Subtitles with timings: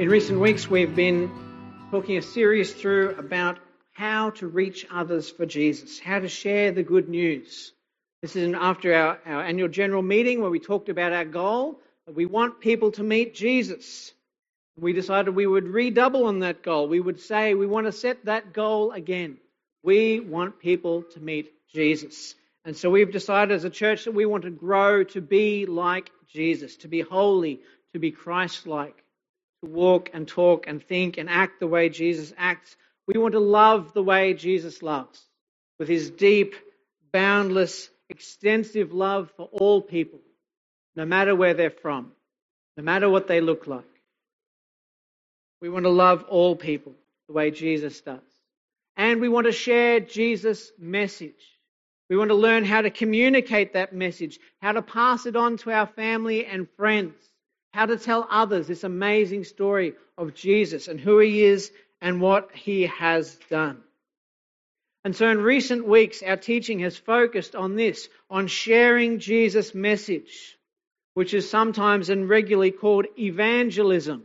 [0.00, 1.30] In recent weeks, we've been
[1.90, 3.58] talking a series through about
[3.92, 7.74] how to reach others for Jesus, how to share the good news.
[8.22, 11.80] This is after our, our annual general meeting where we talked about our goal.
[12.06, 14.14] that We want people to meet Jesus.
[14.78, 16.88] We decided we would redouble on that goal.
[16.88, 19.36] We would say we want to set that goal again.
[19.82, 22.34] We want people to meet Jesus.
[22.64, 26.10] And so we've decided as a church that we want to grow to be like
[26.26, 27.60] Jesus, to be holy,
[27.92, 29.04] to be Christ like,
[29.64, 32.76] to walk and talk and think and act the way Jesus acts.
[33.06, 35.20] We want to love the way Jesus loves,
[35.78, 36.54] with his deep,
[37.12, 40.20] boundless, extensive love for all people,
[40.96, 42.12] no matter where they're from,
[42.76, 43.84] no matter what they look like.
[45.60, 46.94] We want to love all people
[47.26, 48.20] the way Jesus does.
[48.96, 51.60] And we want to share Jesus' message
[52.10, 55.70] we want to learn how to communicate that message, how to pass it on to
[55.70, 57.14] our family and friends,
[57.72, 62.50] how to tell others this amazing story of Jesus and who he is and what
[62.54, 63.82] he has done.
[65.04, 70.58] And so in recent weeks, our teaching has focused on this, on sharing Jesus' message,
[71.14, 74.24] which is sometimes and regularly called evangelism.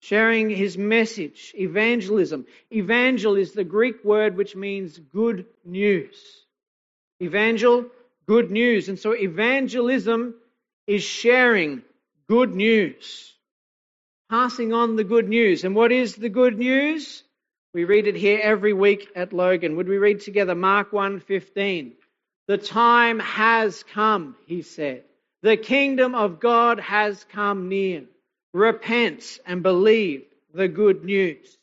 [0.00, 2.44] Sharing his message, evangelism.
[2.70, 6.14] Evangel is the Greek word which means good news.
[7.22, 7.86] Evangel,
[8.26, 8.90] good news.
[8.90, 10.34] And so evangelism
[10.86, 11.82] is sharing
[12.28, 13.34] good news,
[14.30, 15.64] passing on the good news.
[15.64, 17.22] And what is the good news?
[17.72, 19.76] We read it here every week at Logan.
[19.76, 21.92] Would we read together Mark 1:15?
[22.46, 25.04] The time has come, he said.
[25.42, 28.04] The kingdom of God has come near.
[28.52, 31.58] Repent and believe the good news.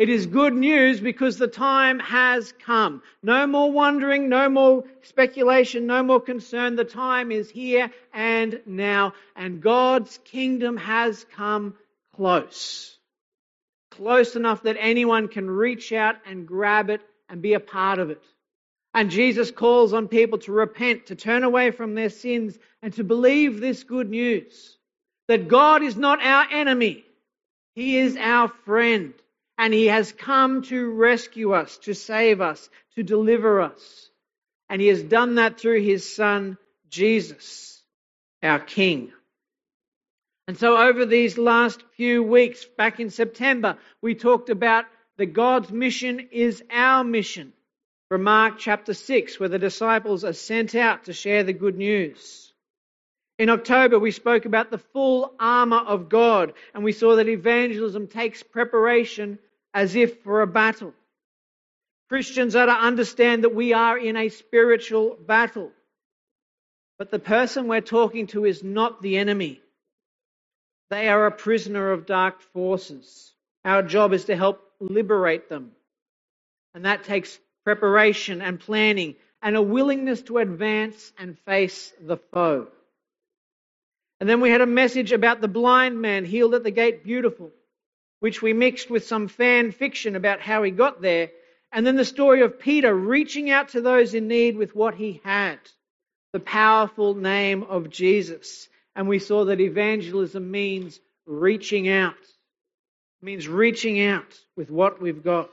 [0.00, 3.02] It is good news because the time has come.
[3.22, 6.74] No more wondering, no more speculation, no more concern.
[6.74, 11.74] The time is here and now, and God's kingdom has come
[12.16, 12.98] close.
[13.90, 18.08] Close enough that anyone can reach out and grab it and be a part of
[18.08, 18.24] it.
[18.94, 23.04] And Jesus calls on people to repent, to turn away from their sins, and to
[23.04, 24.78] believe this good news
[25.28, 27.04] that God is not our enemy,
[27.74, 29.12] He is our friend
[29.60, 34.08] and he has come to rescue us, to save us, to deliver us.
[34.70, 36.56] And he has done that through his son,
[36.88, 37.82] Jesus,
[38.42, 39.12] our King.
[40.48, 44.86] And so over these last few weeks, back in September, we talked about
[45.18, 47.52] the God's mission is our mission.
[48.08, 52.50] From Mark chapter 6, where the disciples are sent out to share the good news.
[53.38, 58.06] In October, we spoke about the full armor of God, and we saw that evangelism
[58.06, 59.38] takes preparation
[59.74, 60.94] as if for a battle.
[62.08, 65.70] Christians are to understand that we are in a spiritual battle.
[66.98, 69.60] But the person we're talking to is not the enemy.
[70.90, 73.32] They are a prisoner of dark forces.
[73.64, 75.70] Our job is to help liberate them.
[76.74, 82.68] And that takes preparation and planning and a willingness to advance and face the foe.
[84.18, 87.52] And then we had a message about the blind man healed at the gate beautiful
[88.20, 91.30] which we mixed with some fan fiction about how he got there,
[91.72, 95.20] and then the story of Peter reaching out to those in need with what he
[95.24, 95.58] had
[96.32, 98.68] the powerful name of Jesus.
[98.94, 105.24] And we saw that evangelism means reaching out, it means reaching out with what we've
[105.24, 105.50] got.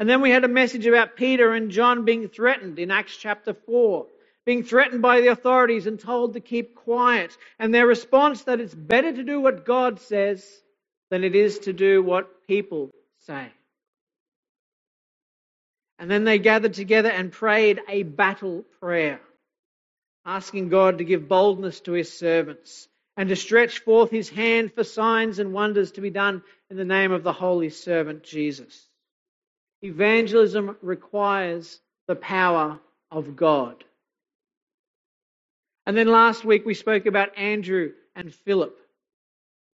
[0.00, 3.54] And then we had a message about Peter and John being threatened in Acts chapter
[3.54, 4.06] 4
[4.46, 7.36] being threatened by the authorities and told to keep quiet.
[7.58, 10.44] And their response that it's better to do what God says
[11.10, 12.90] than it is to do what people
[13.26, 13.48] say.
[15.98, 19.20] And then they gathered together and prayed a battle prayer,
[20.26, 24.84] asking God to give boldness to his servants and to stretch forth his hand for
[24.84, 28.88] signs and wonders to be done in the name of the holy servant Jesus.
[29.82, 32.80] Evangelism requires the power
[33.10, 33.84] of God.
[35.86, 38.78] And then last week we spoke about Andrew and Philip,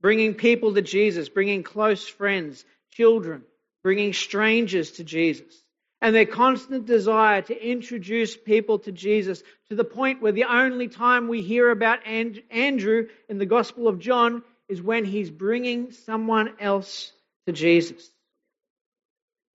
[0.00, 3.42] bringing people to Jesus, bringing close friends, children,
[3.82, 5.54] bringing strangers to Jesus.
[6.02, 10.88] And their constant desire to introduce people to Jesus to the point where the only
[10.88, 16.54] time we hear about Andrew in the Gospel of John is when he's bringing someone
[16.58, 17.12] else
[17.46, 18.08] to Jesus.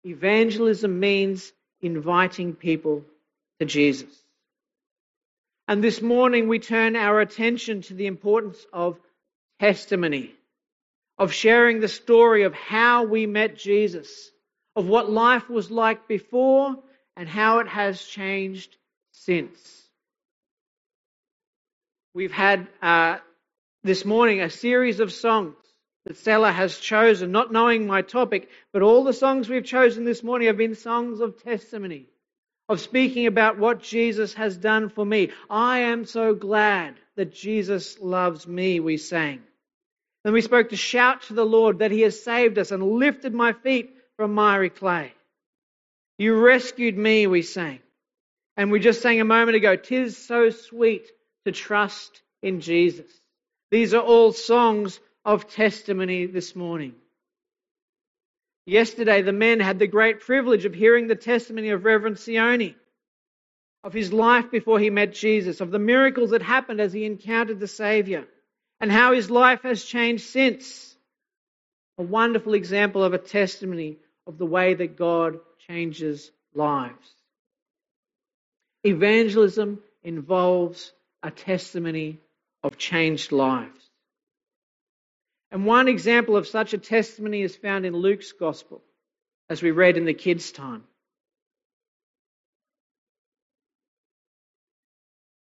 [0.06, 3.04] Evangelism means inviting people
[3.60, 4.25] to Jesus.
[5.67, 9.00] And this morning we turn our attention to the importance of
[9.59, 10.33] testimony,
[11.17, 14.29] of sharing the story of how we met Jesus,
[14.75, 16.75] of what life was like before
[17.15, 18.75] and how it has changed
[19.12, 19.81] since.
[22.13, 23.18] We've had uh,
[23.83, 25.56] this morning a series of songs
[26.06, 30.23] that Stella has chosen, not knowing my topic, but all the songs we've chosen this
[30.23, 32.06] morning have been songs of testimony,
[32.67, 35.31] of speaking about what Jesus has done for me.
[35.50, 39.41] I am so glad that Jesus loves me, we sang.
[40.23, 43.33] Then we spoke to shout to the Lord that He has saved us and lifted
[43.33, 45.13] my feet from miry clay.
[46.17, 47.79] You rescued me, we sang.
[48.57, 51.11] And we just sang a moment ago, Tis so sweet
[51.45, 53.11] to trust in Jesus.
[53.69, 56.95] These are all songs of testimony this morning.
[58.65, 62.75] Yesterday, the men had the great privilege of hearing the testimony of Reverend Sione,
[63.83, 67.59] of his life before he met Jesus, of the miracles that happened as he encountered
[67.59, 68.25] the Saviour,
[68.79, 70.95] and how his life has changed since.
[72.00, 77.13] A wonderful example of a testimony of the way that God changes lives.
[78.83, 80.91] Evangelism involves
[81.21, 82.19] a testimony
[82.63, 83.84] of changed lives.
[85.56, 88.84] And one example of such a testimony is found in Luke's Gospel,
[89.50, 90.84] as we read in the kids' time.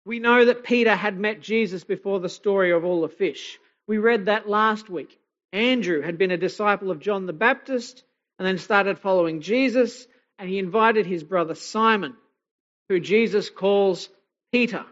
[0.04, 3.58] We know that Peter had met Jesus before the story of all the fish.
[3.86, 5.18] We read that last week.
[5.50, 8.04] Andrew had been a disciple of John the Baptist
[8.38, 10.06] and then started following Jesus,
[10.38, 12.14] and he invited his brother Simon,
[12.90, 14.10] who Jesus calls
[14.52, 14.84] Peter,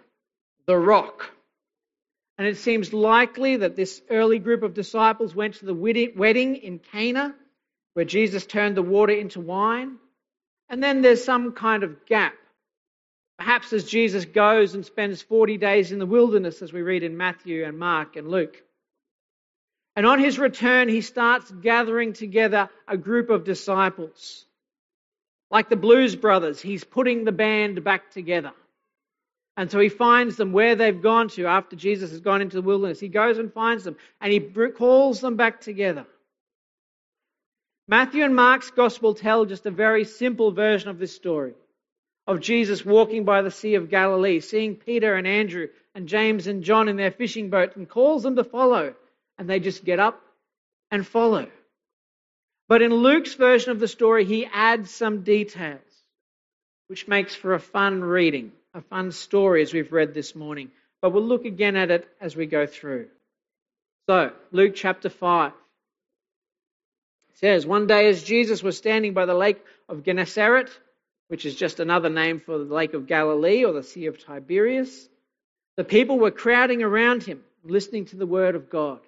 [0.64, 1.30] the rock.
[2.40, 6.78] And it seems likely that this early group of disciples went to the wedding in
[6.78, 7.34] Cana,
[7.92, 9.98] where Jesus turned the water into wine.
[10.70, 12.32] And then there's some kind of gap.
[13.38, 17.18] Perhaps as Jesus goes and spends 40 days in the wilderness, as we read in
[17.18, 18.56] Matthew and Mark and Luke.
[19.94, 24.46] And on his return, he starts gathering together a group of disciples.
[25.50, 28.52] Like the Blues Brothers, he's putting the band back together.
[29.56, 32.62] And so he finds them where they've gone to after Jesus has gone into the
[32.62, 33.00] wilderness.
[33.00, 36.06] He goes and finds them and he calls them back together.
[37.88, 41.54] Matthew and Mark's gospel tell just a very simple version of this story
[42.26, 45.66] of Jesus walking by the Sea of Galilee, seeing Peter and Andrew
[45.96, 48.94] and James and John in their fishing boat, and calls them to follow.
[49.36, 50.22] And they just get up
[50.92, 51.48] and follow.
[52.68, 55.80] But in Luke's version of the story, he adds some details,
[56.86, 60.70] which makes for a fun reading a fun story as we've read this morning,
[61.02, 63.08] but we'll look again at it as we go through.
[64.08, 65.52] So, Luke chapter 5
[67.34, 70.70] says, One day as Jesus was standing by the lake of Gennesaret,
[71.28, 75.08] which is just another name for the lake of Galilee or the Sea of Tiberias,
[75.76, 79.00] the people were crowding around him, listening to the word of God.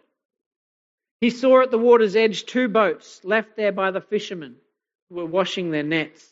[1.21, 4.57] He saw at the water's edge two boats left there by the fishermen
[5.09, 6.32] who were washing their nets.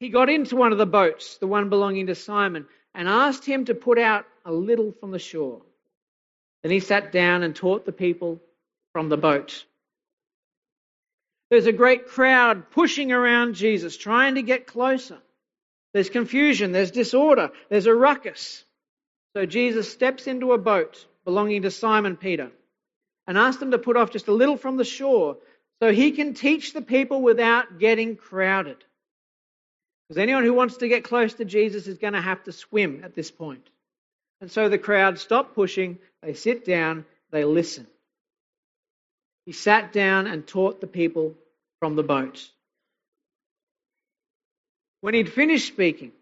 [0.00, 3.66] He got into one of the boats, the one belonging to Simon, and asked him
[3.66, 5.62] to put out a little from the shore.
[6.62, 8.40] Then he sat down and taught the people
[8.92, 9.64] from the boat.
[11.50, 15.18] There's a great crowd pushing around Jesus, trying to get closer.
[15.92, 18.64] There's confusion, there's disorder, there's a ruckus.
[19.36, 22.50] So Jesus steps into a boat belonging to Simon Peter
[23.26, 25.38] and asks them to put off just a little from the shore
[25.80, 28.76] so he can teach the people without getting crowded.
[30.08, 33.02] Because anyone who wants to get close to Jesus is going to have to swim
[33.04, 33.66] at this point.
[34.40, 37.86] And so the crowd stop pushing, they sit down, they listen.
[39.46, 41.34] He sat down and taught the people
[41.80, 42.48] from the boat.
[45.00, 46.12] When he'd finished speaking,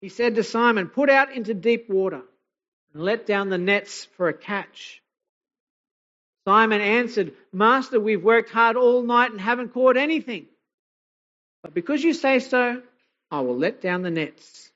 [0.00, 2.22] he said to Simon, Put out into deep water
[2.92, 5.02] and let down the nets for a catch.
[6.44, 10.46] Simon answered, Master, we've worked hard all night and haven't caught anything.
[11.62, 12.82] But because you say so,
[13.30, 14.70] I will let down the nets.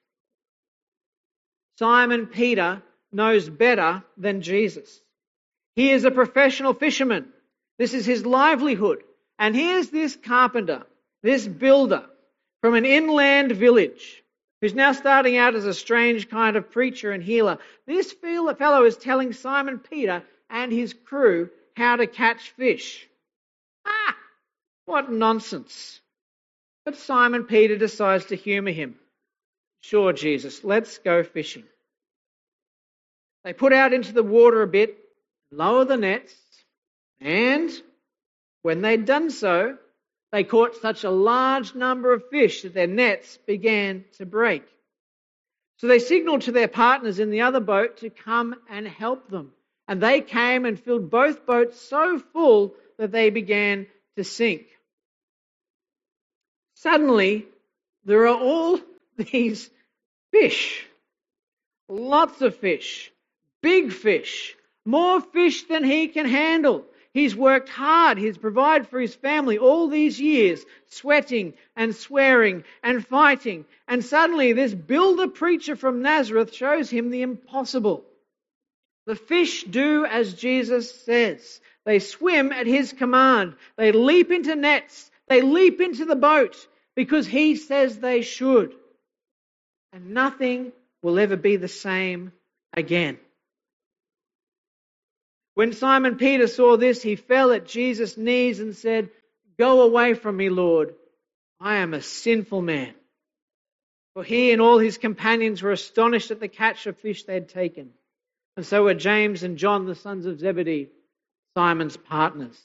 [1.78, 5.00] Simon Peter knows better than Jesus.
[5.76, 7.32] He is a professional fisherman.
[7.78, 9.02] This is his livelihood.
[9.38, 10.82] And here's this carpenter,
[11.22, 12.04] this builder
[12.60, 14.22] from an inland village
[14.60, 17.58] who's now starting out as a strange kind of preacher and healer.
[17.86, 23.08] This fellow is telling Simon Peter and his crew how to catch fish.
[23.86, 24.16] Ah,
[24.84, 25.99] what nonsense.
[26.90, 28.96] But Simon Peter decides to humour him.
[29.80, 31.62] Sure, Jesus, let's go fishing.
[33.44, 34.98] They put out into the water a bit,
[35.52, 36.34] lower the nets,
[37.20, 37.70] and
[38.62, 39.78] when they'd done so,
[40.32, 44.64] they caught such a large number of fish that their nets began to break.
[45.76, 49.52] So they signaled to their partners in the other boat to come and help them.
[49.86, 54.66] And they came and filled both boats so full that they began to sink.
[56.82, 57.46] Suddenly,
[58.06, 58.80] there are all
[59.18, 59.68] these
[60.30, 60.86] fish.
[61.88, 63.12] Lots of fish.
[63.60, 64.56] Big fish.
[64.86, 66.86] More fish than he can handle.
[67.12, 68.16] He's worked hard.
[68.16, 73.66] He's provided for his family all these years, sweating and swearing and fighting.
[73.86, 78.04] And suddenly, this builder preacher from Nazareth shows him the impossible.
[79.04, 81.60] The fish do as Jesus says.
[81.84, 83.56] They swim at his command.
[83.76, 85.09] They leap into nets.
[85.30, 88.74] They leap into the boat because he says they should.
[89.92, 90.72] And nothing
[91.02, 92.32] will ever be the same
[92.74, 93.16] again.
[95.54, 99.10] When Simon Peter saw this, he fell at Jesus' knees and said,
[99.56, 100.94] Go away from me, Lord.
[101.60, 102.94] I am a sinful man.
[104.14, 107.48] For he and all his companions were astonished at the catch of fish they had
[107.48, 107.90] taken.
[108.56, 110.88] And so were James and John, the sons of Zebedee,
[111.56, 112.60] Simon's partners.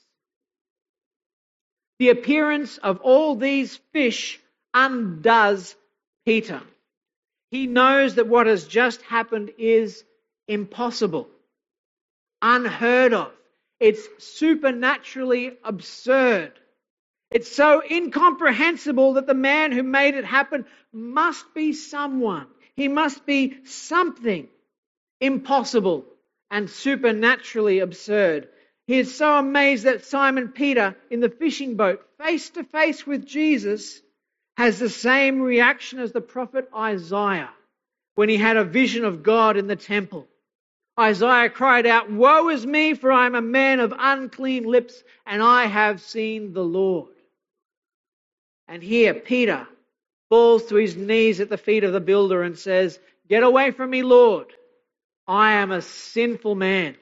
[1.99, 4.39] The appearance of all these fish
[4.73, 5.75] undoes
[6.25, 6.61] Peter.
[7.51, 10.03] He knows that what has just happened is
[10.47, 11.29] impossible
[12.41, 13.31] unheard of.
[13.79, 16.53] It's supernaturally absurd.
[17.31, 22.47] It's so incomprehensible that the man who made it happen must be someone.
[22.75, 24.47] He must be something
[25.19, 26.05] impossible
[26.51, 28.47] and supernaturally absurd.
[28.87, 33.25] He is so amazed that Simon Peter in the fishing boat, face to face with
[33.25, 34.01] Jesus,
[34.57, 37.51] has the same reaction as the prophet Isaiah
[38.15, 40.27] when he had a vision of God in the temple.
[40.97, 45.43] Isaiah cried out, Woe is me, for I am a man of unclean lips, and
[45.43, 47.09] I have seen the Lord.
[48.67, 49.67] And here Peter
[50.29, 53.89] falls to his knees at the feet of the builder and says, Get away from
[53.89, 54.47] me, Lord.
[55.27, 56.95] I am a sinful man.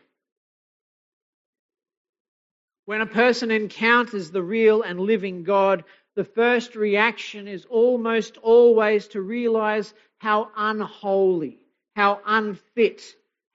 [2.86, 5.86] When a person encounters the real and living God,
[6.16, 11.58] the first reaction is almost always to realize how unholy,
[11.96, 13.02] how unfit,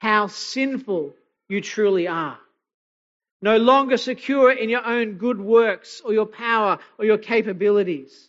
[0.00, 1.14] how sinful
[1.48, 2.38] you truly are.
[3.40, 8.28] No longer secure in your own good works or your power or your capabilities.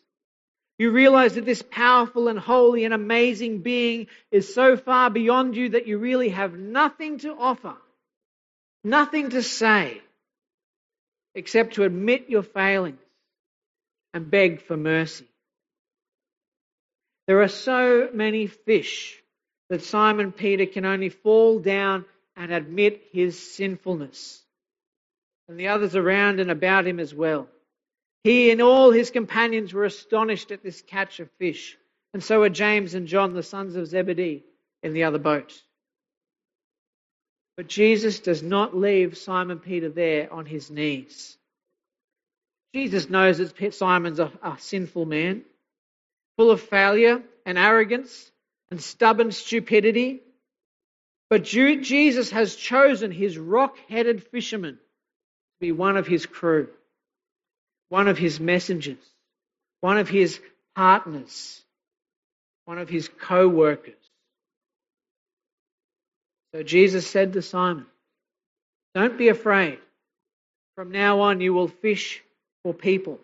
[0.78, 5.70] You realize that this powerful and holy and amazing being is so far beyond you
[5.70, 7.76] that you really have nothing to offer,
[8.84, 10.02] nothing to say,
[11.40, 13.00] except to admit your failings
[14.14, 15.26] and beg for mercy.
[17.28, 19.18] There are so many fish
[19.70, 22.04] that Simon Peter can only fall down
[22.36, 24.44] and admit his sinfulness.
[25.48, 27.48] And the others around and about him as well.
[28.26, 31.78] He and all his companions were astonished at this catch of fish,
[32.14, 34.44] and so were James and John, the sons of Zebedee,
[34.84, 35.64] in the other boat.
[37.60, 41.38] But Jesus does not leave Simon Peter there on his knees.
[42.74, 45.44] Jesus knows that Simon's a, a sinful man,
[46.38, 48.32] full of failure and arrogance
[48.72, 50.22] and stubborn stupidity.
[51.30, 56.70] But Jesus has chosen his rock headed fisherman to be one of his crew,
[57.90, 59.06] one of his messengers,
[59.82, 60.40] one of his
[60.78, 61.62] partners,
[62.64, 63.99] one of his co workers.
[66.54, 67.86] So Jesus said to Simon,
[68.96, 69.80] Don't be afraid.
[70.76, 72.24] From now on, you will fish
[72.64, 73.20] for people.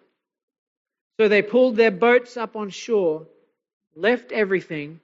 [1.20, 3.26] So they pulled their boats up on shore,
[3.96, 5.00] left everything,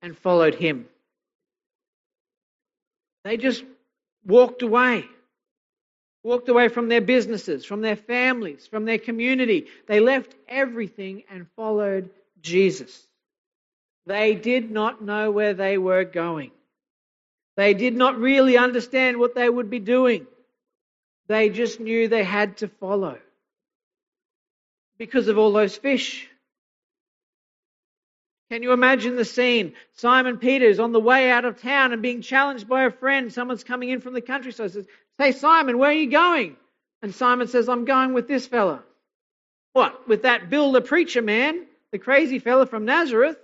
[0.00, 0.86] and followed him.
[3.24, 3.64] They just
[4.24, 5.04] walked away.
[6.22, 9.66] Walked away from their businesses, from their families, from their community.
[9.86, 12.10] They left everything and followed
[12.42, 13.06] Jesus.
[14.06, 16.50] They did not know where they were going.
[17.56, 20.26] They did not really understand what they would be doing.
[21.28, 23.18] They just knew they had to follow
[24.98, 26.28] because of all those fish.
[28.50, 29.74] Can you imagine the scene?
[29.94, 33.32] Simon Peter is on the way out of town and being challenged by a friend.
[33.32, 34.72] Someone's coming in from the countryside.
[34.72, 34.88] Says,
[35.18, 36.56] "Hey Simon, where are you going?"
[37.00, 38.82] And Simon says, "I'm going with this fella."
[39.72, 40.08] What?
[40.08, 43.38] With that Bill the preacher man, the crazy fella from Nazareth?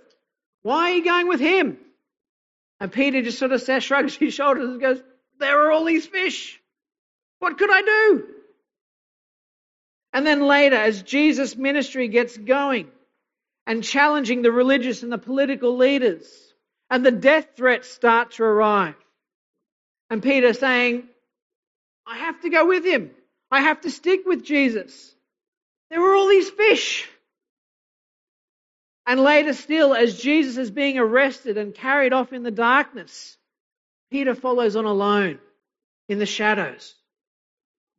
[0.63, 1.77] Why are you going with him?
[2.79, 5.01] And Peter just sort of shrugs his shoulders and goes,
[5.39, 6.61] "There are all these fish.
[7.39, 8.35] What could I do?"
[10.13, 12.91] And then later, as Jesus' ministry gets going,
[13.67, 16.25] and challenging the religious and the political leaders.
[16.89, 18.95] And the death threats start to arrive.
[20.09, 21.03] And Peter saying,
[22.05, 23.11] I have to go with him.
[23.51, 25.13] I have to stick with Jesus.
[25.89, 27.09] There were all these fish.
[29.07, 33.37] And later still, as Jesus is being arrested and carried off in the darkness,
[34.11, 35.39] Peter follows on alone
[36.09, 36.93] in the shadows.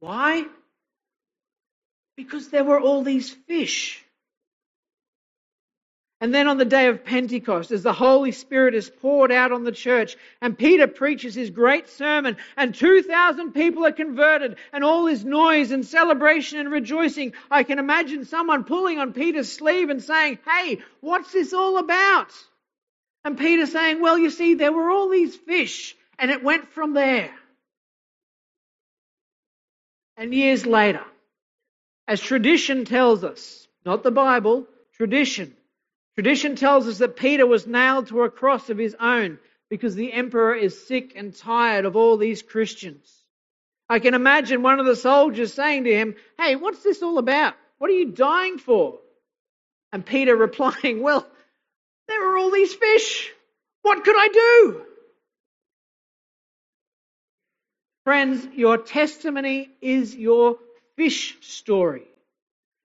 [0.01, 0.45] Why?
[2.15, 4.05] Because there were all these fish.
[6.21, 9.63] And then on the day of Pentecost, as the Holy Spirit is poured out on
[9.63, 15.07] the church, and Peter preaches his great sermon, and 2,000 people are converted, and all
[15.07, 20.03] is noise and celebration and rejoicing, I can imagine someone pulling on Peter's sleeve and
[20.03, 22.33] saying, Hey, what's this all about?
[23.25, 26.95] And Peter saying, Well, you see, there were all these fish, and it went from
[26.95, 27.31] there.
[30.17, 31.05] And years later,
[32.09, 35.55] as tradition tells us, not the Bible, tradition,
[36.19, 39.39] Tradition tells us that Peter was nailed to a cross of his own
[39.71, 43.09] because the emperor is sick and tired of all these Christians.
[43.89, 47.55] I can imagine one of the soldiers saying to him, Hey, what's this all about?
[47.79, 48.99] What are you dying for?
[49.93, 51.25] And Peter replying, Well,
[52.09, 53.31] there are all these fish.
[53.83, 54.83] What could I do?
[58.03, 60.57] Friends, your testimony is your
[60.97, 62.09] fish story.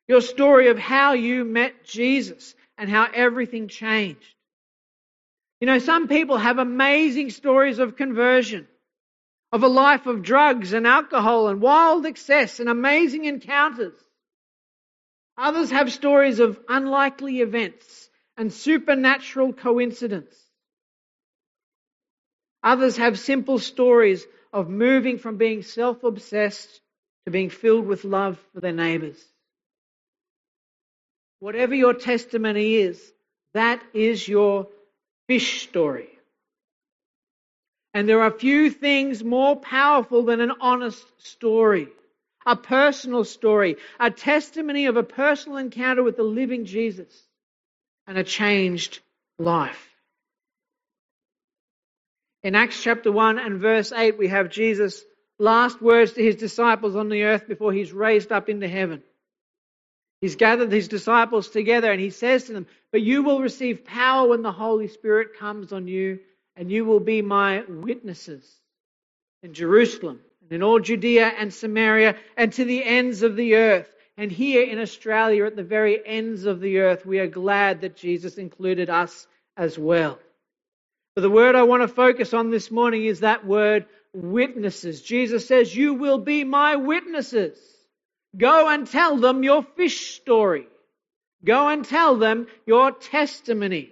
[0.07, 4.35] Your story of how you met Jesus and how everything changed.
[5.59, 8.67] You know, some people have amazing stories of conversion,
[9.51, 13.95] of a life of drugs and alcohol and wild excess and amazing encounters.
[15.37, 20.35] Others have stories of unlikely events and supernatural coincidence.
[22.63, 26.81] Others have simple stories of moving from being self obsessed
[27.25, 29.32] to being filled with love for their neighbors.
[31.43, 33.11] Whatever your testimony is,
[33.53, 34.69] that is your
[35.27, 36.07] fish story.
[37.93, 41.89] And there are few things more powerful than an honest story,
[42.45, 47.11] a personal story, a testimony of a personal encounter with the living Jesus
[48.07, 49.01] and a changed
[49.37, 49.89] life.
[52.41, 55.03] In Acts chapter 1 and verse 8, we have Jesus'
[55.39, 59.03] last words to his disciples on the earth before he's raised up into heaven.
[60.23, 64.29] He's gathered his disciples together and he says to them, But you will receive power
[64.29, 66.21] when the Holy Spirit comes on you,
[66.55, 68.49] and you will be my witnesses
[69.41, 73.93] in Jerusalem and in all Judea and Samaria and to the ends of the earth.
[74.15, 77.97] And here in Australia, at the very ends of the earth, we are glad that
[77.97, 80.19] Jesus included us as well.
[81.15, 85.01] But the word I want to focus on this morning is that word witnesses.
[85.01, 87.59] Jesus says, You will be my witnesses.
[88.35, 90.67] Go and tell them your fish story.
[91.45, 93.91] Go and tell them your testimony.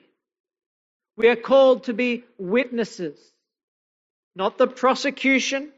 [1.18, 3.20] We are called to be witnesses,
[4.36, 5.72] not the prosecution,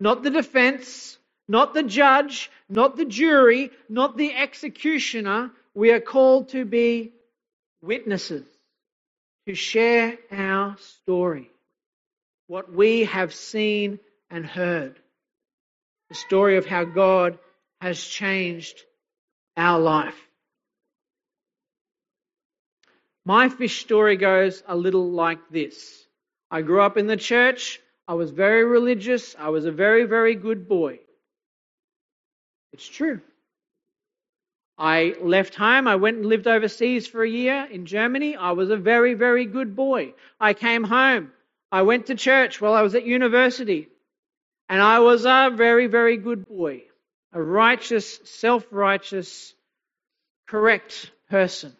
[0.00, 5.50] not the defense, not the judge, not the jury, not the executioner.
[5.74, 7.12] We are called to be
[7.82, 8.46] witnesses,
[9.46, 11.50] to share our story,
[12.46, 14.98] what we have seen and heard,
[16.08, 17.38] the story of how God
[17.82, 18.80] has changed
[19.56, 20.14] our life.
[23.24, 26.06] My fish story goes a little like this.
[26.48, 27.80] I grew up in the church.
[28.06, 29.34] I was very religious.
[29.36, 31.00] I was a very, very good boy.
[32.72, 33.20] It's true.
[34.78, 35.88] I left home.
[35.88, 38.36] I went and lived overseas for a year in Germany.
[38.36, 40.14] I was a very, very good boy.
[40.38, 41.32] I came home.
[41.72, 43.88] I went to church while I was at university.
[44.68, 46.84] And I was a very, very good boy
[47.32, 49.54] a righteous, self righteous,
[50.46, 51.74] correct person.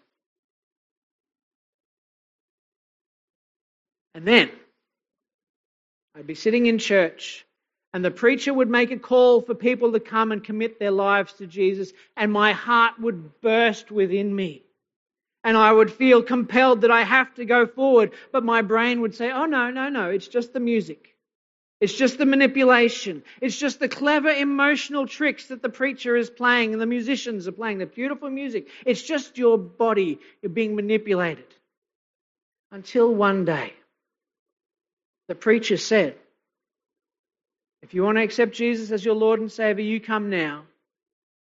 [4.14, 4.50] And then
[6.14, 7.46] I'd be sitting in church,
[7.94, 11.32] and the preacher would make a call for people to come and commit their lives
[11.34, 14.62] to Jesus, and my heart would burst within me.
[15.44, 19.14] And I would feel compelled that I have to go forward, but my brain would
[19.14, 21.11] say, Oh, no, no, no, it's just the music.
[21.82, 23.24] It's just the manipulation.
[23.40, 27.52] It's just the clever emotional tricks that the preacher is playing and the musicians are
[27.52, 28.68] playing, the beautiful music.
[28.86, 30.20] It's just your body.
[30.40, 31.52] You're being manipulated.
[32.70, 33.72] Until one day,
[35.26, 36.14] the preacher said,
[37.82, 40.62] If you want to accept Jesus as your Lord and Savior, you come now,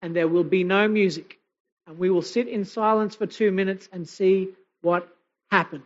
[0.01, 1.37] and there will be no music.
[1.85, 5.13] And we will sit in silence for two minutes and see what
[5.51, 5.83] happens.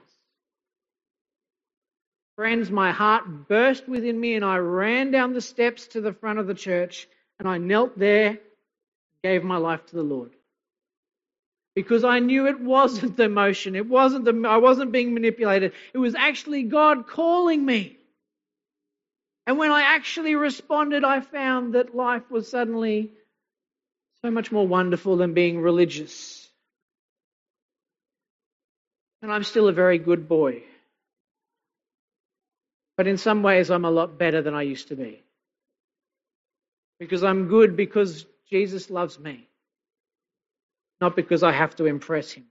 [2.36, 6.40] Friends, my heart burst within me and I ran down the steps to the front
[6.40, 7.08] of the church
[7.40, 8.40] and I knelt there and
[9.24, 10.32] gave my life to the Lord.
[11.76, 15.74] Because I knew it wasn't the emotion, it wasn't the, I wasn't being manipulated.
[15.94, 17.98] It was actually God calling me.
[19.46, 23.12] And when I actually responded, I found that life was suddenly
[24.24, 26.48] so much more wonderful than being religious.
[29.22, 30.64] And I'm still a very good boy.
[32.98, 35.22] But in some ways, I'm a lot better than I used to be.
[37.00, 39.48] Because I'm good because Jesus loves me,
[41.02, 42.46] not because I have to impress him.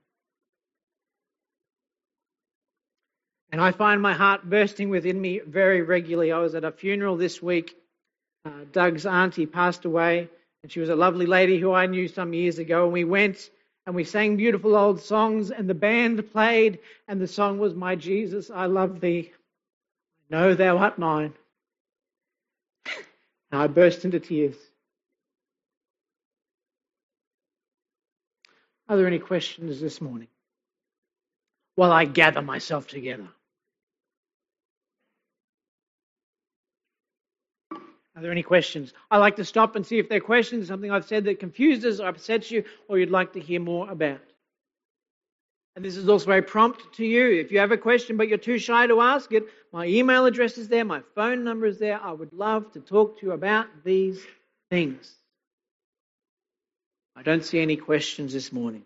[3.53, 6.33] And I find my heart bursting within me very regularly.
[6.33, 7.77] I was at a funeral this week.
[8.45, 10.29] Uh, Doug's auntie passed away,
[10.63, 12.85] and she was a lovely lady who I knew some years ago.
[12.85, 13.51] And we went
[13.87, 16.79] and we sang beautiful old songs, and the band played,
[17.09, 19.33] and the song was My Jesus, I Love Thee.
[20.33, 21.35] Know Thou art mine.
[22.87, 24.57] and I burst into tears.
[28.89, 30.29] Are there any questions this morning?
[31.75, 33.29] While I gather myself together.
[38.17, 38.95] Are there any questions?
[39.11, 42.01] I like to stop and see if there are questions, something I've said that confuses
[42.01, 44.21] or upsets you, or you'd like to hear more about.
[45.75, 47.41] And this is also a prompt to you.
[47.41, 50.59] If you have a question but you're too shy to ask it, my email address
[50.59, 52.01] is there, my phone number is there.
[52.01, 54.21] I would love to talk to you about these
[54.71, 55.11] things.
[57.17, 58.85] I don't see any questions this morning.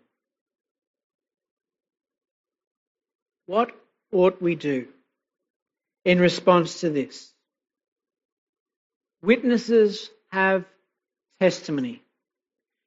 [3.47, 3.71] What
[4.11, 4.87] ought we do
[6.05, 7.31] in response to this?
[9.21, 10.65] Witnesses have
[11.39, 12.01] testimony.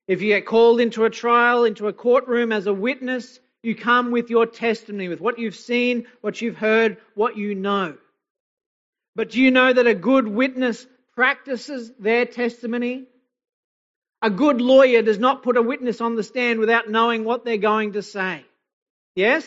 [0.06, 4.10] If you get called into a trial, into a courtroom as a witness, you come
[4.10, 7.96] with your testimony, with what you've seen, what you've heard, what you know.
[9.14, 13.04] But do you know that a good witness practices their testimony?
[14.22, 17.56] A good lawyer does not put a witness on the stand without knowing what they're
[17.56, 18.44] going to say.
[19.14, 19.44] Yes?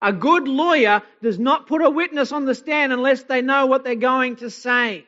[0.00, 3.84] A good lawyer does not put a witness on the stand unless they know what
[3.84, 5.04] they're going to say.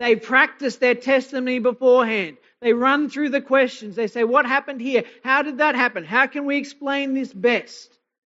[0.00, 2.36] They practice their testimony beforehand.
[2.64, 3.94] They run through the questions.
[3.94, 5.04] They say, What happened here?
[5.22, 6.02] How did that happen?
[6.02, 7.92] How can we explain this best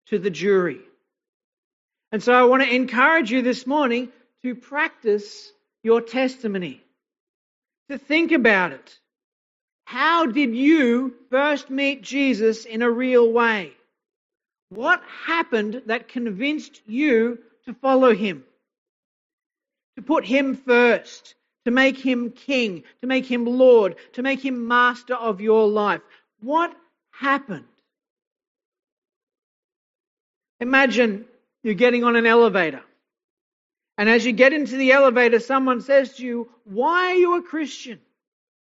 [0.09, 0.81] to the jury?
[2.13, 4.13] And so I want to encourage you this morning
[4.43, 5.51] to practice
[5.83, 6.83] your testimony,
[7.89, 8.99] to think about it.
[9.87, 13.73] How did you first meet Jesus in a real way?
[14.69, 18.45] What happened that convinced you to follow him?
[19.97, 21.35] To put him first,
[21.69, 26.01] to make him king, to make him Lord, to make him master of your life.
[26.41, 26.75] What
[27.11, 27.67] happened?
[30.61, 31.27] Imagine
[31.63, 32.81] you're getting on an elevator.
[33.99, 37.43] And as you get into the elevator, someone says to you, Why are you a
[37.43, 38.01] Christian?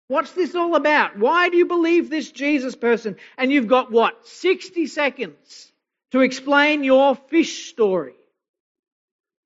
[0.09, 1.19] What's this all about?
[1.19, 3.17] Why do you believe this Jesus person?
[3.39, 4.29] And you've got what?
[4.29, 5.73] 60 seconds
[6.11, 8.13] to explain your fish story.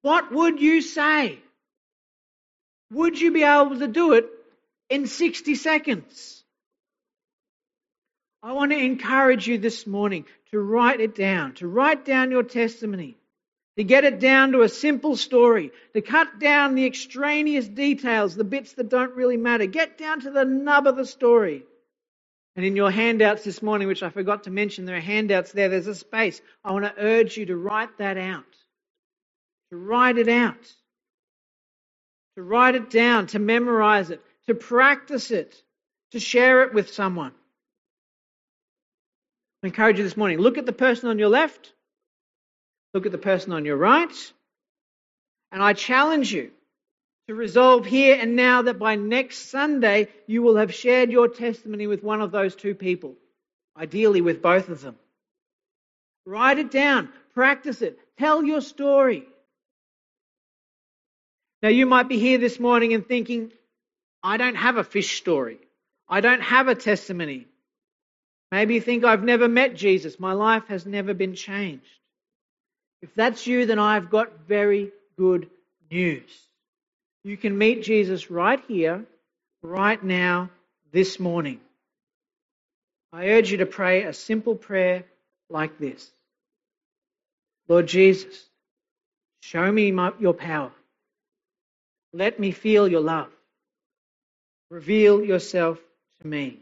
[0.02, 1.38] What would you say?
[2.90, 4.26] Would you be able to do it
[4.90, 6.42] in 60 seconds?
[8.42, 12.42] I want to encourage you this morning to write it down, to write down your
[12.42, 13.16] testimony,
[13.78, 18.44] to get it down to a simple story, to cut down the extraneous details, the
[18.44, 19.64] bits that don't really matter.
[19.64, 21.64] Get down to the nub of the story.
[22.54, 25.70] And in your handouts this morning, which I forgot to mention, there are handouts there,
[25.70, 26.40] there's a space.
[26.62, 28.44] I want to urge you to write that out.
[29.70, 30.72] To write it out
[32.36, 35.54] to write it down, to memorize it, to practice it,
[36.12, 37.32] to share it with someone.
[39.62, 41.72] I encourage you this morning look at the person on your left,
[42.92, 44.32] look at the person on your right,
[45.50, 46.50] and I challenge you
[47.28, 51.86] to resolve here and now that by next Sunday you will have shared your testimony
[51.86, 53.14] with one of those two people,
[53.76, 54.96] ideally with both of them.
[56.26, 59.26] Write it down, practice it, tell your story.
[61.64, 63.50] Now, you might be here this morning and thinking,
[64.22, 65.56] I don't have a fish story.
[66.06, 67.46] I don't have a testimony.
[68.52, 70.20] Maybe you think, I've never met Jesus.
[70.20, 71.86] My life has never been changed.
[73.00, 75.48] If that's you, then I've got very good
[75.90, 76.30] news.
[77.22, 79.06] You can meet Jesus right here,
[79.62, 80.50] right now,
[80.92, 81.60] this morning.
[83.10, 85.04] I urge you to pray a simple prayer
[85.48, 86.10] like this
[87.68, 88.44] Lord Jesus,
[89.40, 90.70] show me my, your power.
[92.14, 93.28] Let me feel your love.
[94.70, 95.80] Reveal yourself
[96.20, 96.60] to me.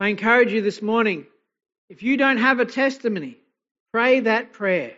[0.00, 1.26] I encourage you this morning,
[1.90, 3.36] if you don't have a testimony,
[3.92, 4.94] pray that prayer.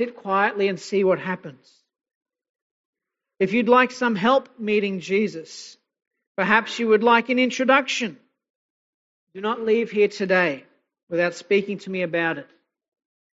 [0.00, 1.70] Sit quietly and see what happens.
[3.38, 5.76] If you'd like some help meeting Jesus,
[6.38, 8.18] perhaps you would like an introduction.
[9.34, 10.64] Do not leave here today
[11.10, 12.48] without speaking to me about it.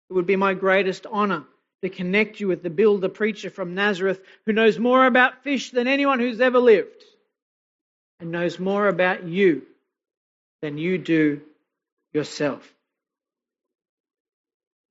[0.08, 1.44] It would be my greatest honor
[1.82, 5.86] to connect you with the builder preacher from Nazareth who knows more about fish than
[5.86, 7.04] anyone who's ever lived
[8.20, 9.62] and knows more about you
[10.62, 11.42] than you do
[12.12, 12.72] yourself.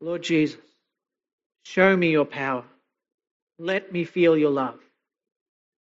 [0.02, 0.60] Lord Jesus,
[1.64, 2.64] show me your power.
[3.58, 4.80] Let me feel your love.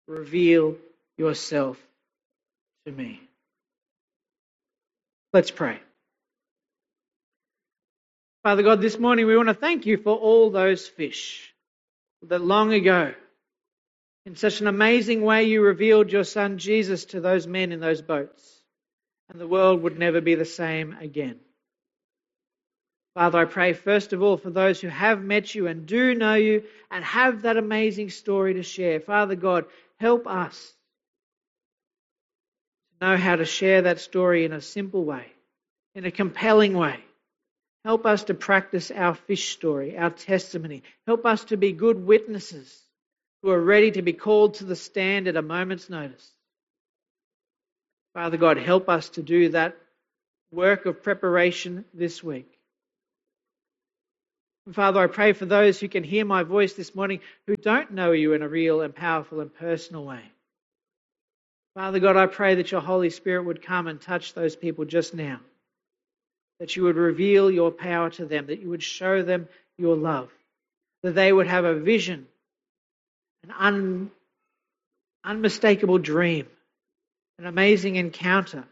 [0.07, 0.75] Reveal
[1.17, 1.77] yourself
[2.85, 3.21] to me.
[5.31, 5.79] Let's pray.
[8.41, 11.53] Father God, this morning we want to thank you for all those fish
[12.23, 13.13] that long ago,
[14.25, 18.01] in such an amazing way, you revealed your son Jesus to those men in those
[18.01, 18.61] boats,
[19.29, 21.37] and the world would never be the same again.
[23.13, 26.35] Father, I pray first of all for those who have met you and do know
[26.35, 29.01] you and have that amazing story to share.
[29.01, 29.65] Father God,
[29.99, 30.73] help us
[33.01, 35.25] to know how to share that story in a simple way,
[35.93, 37.03] in a compelling way
[37.85, 40.83] Help us to practice our fish story, our testimony.
[41.07, 42.77] Help us to be good witnesses
[43.41, 46.29] who are ready to be called to the stand at a moment's notice.
[48.13, 49.77] Father God, help us to do that
[50.51, 52.51] work of preparation this week.
[54.65, 57.91] And Father, I pray for those who can hear my voice this morning who don't
[57.91, 60.21] know you in a real and powerful and personal way.
[61.75, 65.13] Father God, I pray that your Holy Spirit would come and touch those people just
[65.13, 65.39] now
[66.59, 70.29] that you would reveal your power to them, that you would show them your love,
[71.03, 72.27] that they would have a vision,
[73.43, 74.11] an un,
[75.23, 76.47] unmistakable dream,
[77.37, 78.65] an amazing encounter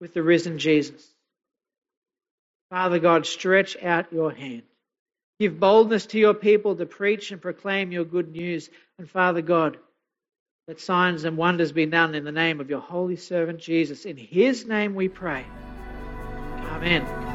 [0.00, 1.06] with the risen Jesus.
[2.70, 4.62] Father God, stretch out your hand.
[5.38, 8.70] Give boldness to your people to preach and proclaim your good news.
[8.98, 9.76] And Father God,
[10.68, 14.04] that signs and wonders be done in the name of your holy servant Jesus.
[14.04, 15.44] In his name we pray.
[16.82, 17.31] Amen.